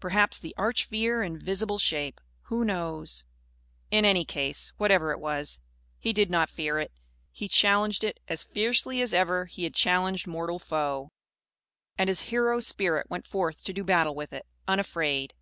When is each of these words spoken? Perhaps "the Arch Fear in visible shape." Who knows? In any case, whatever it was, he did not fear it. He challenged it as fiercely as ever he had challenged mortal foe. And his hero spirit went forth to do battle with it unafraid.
Perhaps 0.00 0.40
"the 0.40 0.56
Arch 0.58 0.86
Fear 0.86 1.22
in 1.22 1.38
visible 1.38 1.78
shape." 1.78 2.20
Who 2.46 2.64
knows? 2.64 3.24
In 3.92 4.04
any 4.04 4.24
case, 4.24 4.72
whatever 4.76 5.12
it 5.12 5.20
was, 5.20 5.60
he 6.00 6.12
did 6.12 6.30
not 6.32 6.50
fear 6.50 6.80
it. 6.80 6.90
He 7.30 7.46
challenged 7.46 8.02
it 8.02 8.18
as 8.26 8.42
fiercely 8.42 9.00
as 9.00 9.14
ever 9.14 9.44
he 9.44 9.62
had 9.62 9.76
challenged 9.76 10.26
mortal 10.26 10.58
foe. 10.58 11.12
And 11.96 12.08
his 12.08 12.22
hero 12.22 12.58
spirit 12.58 13.08
went 13.08 13.28
forth 13.28 13.62
to 13.62 13.72
do 13.72 13.84
battle 13.84 14.16
with 14.16 14.32
it 14.32 14.46
unafraid. 14.66 15.32